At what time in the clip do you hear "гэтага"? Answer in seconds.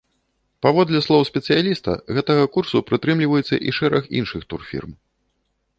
2.19-2.43